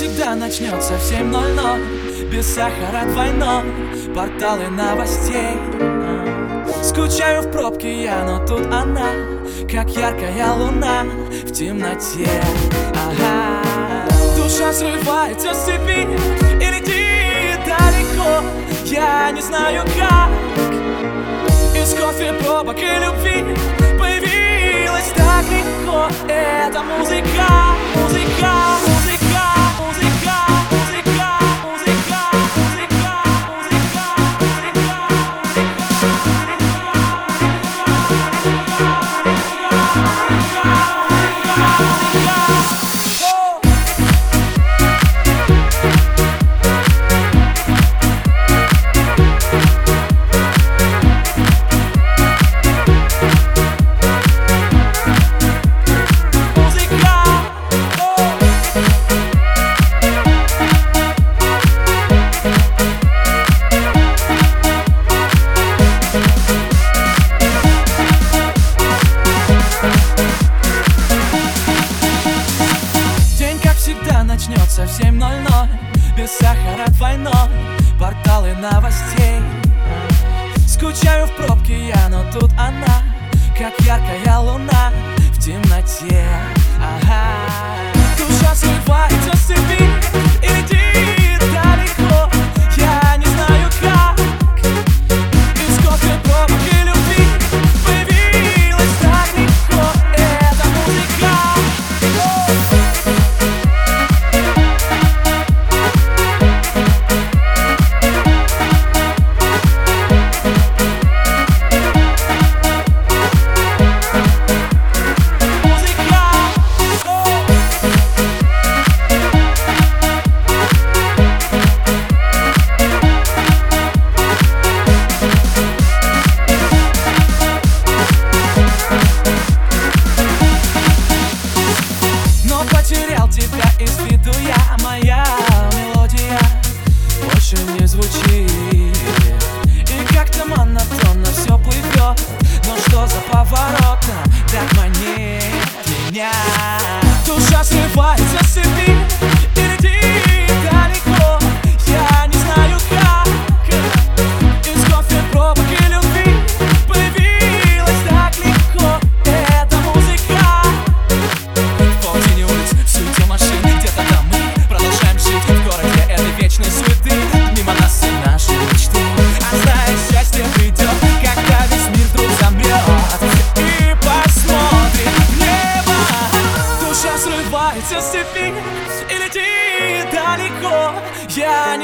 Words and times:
всегда 0.00 0.34
начнется 0.34 0.94
в 0.94 1.12
7.00 1.12 2.30
Без 2.30 2.54
сахара 2.54 3.04
двойной. 3.06 3.64
Порталы 4.14 4.68
новостей. 4.68 5.58
Скучаю 6.82 7.42
в 7.42 7.50
пробке 7.50 8.02
я, 8.04 8.24
но 8.24 8.46
тут 8.46 8.66
она. 8.66 9.10
Как 9.70 9.90
яркая 9.90 10.52
луна 10.54 11.04
в 11.44 11.52
темноте. 11.52 12.28
Ага. 12.94 13.62
Душа 14.36 14.72
срывается 14.72 15.52
с 15.52 15.64
цепи 15.64 16.08
И 16.54 16.66
летит 16.66 17.60
далеко. 17.66 18.42
Я 18.86 19.30
не 19.32 19.42
знаю 19.42 19.84
как. 19.98 20.30
Из 21.76 21.94
кофе, 21.94 22.32
пробок 22.42 22.78
и 22.78 23.04
любви 23.04 23.44
Появилась 23.98 25.12
так 25.14 25.44
легко. 25.50 26.08
Эта 26.26 26.82
музыка, 26.82 27.74
музыка, 27.94 28.79
7.00 75.00 75.68
Без 76.16 76.30
сахара 76.30 76.86
двойной. 76.90 77.32
Порталы 77.98 78.54
новостей. 78.54 79.40
Скучаю 80.66 81.26
в 81.26 81.36
пробке 81.36 81.88
я, 81.88 82.08
но 82.08 82.24
тут 82.32 82.50
она 82.58 83.02
Как 83.58 83.78
яркая 83.80 84.38
луна 84.38 84.92
в 85.32 85.38
темноте 85.38 86.19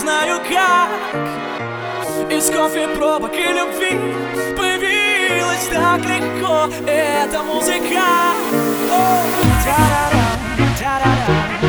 знаю 0.00 0.40
как. 0.48 0.90
Из 2.30 2.46
кофе, 2.46 2.88
пробок 2.88 3.34
и 3.34 3.52
любви 3.52 3.98
Появилась 4.56 5.66
так 5.70 6.00
легко. 6.00 6.68
Эта 6.86 7.42
музыка. 7.42 8.06
О, 8.90 9.22
та-ра-ра, 9.64 10.66
та-ра-ра. 10.78 11.59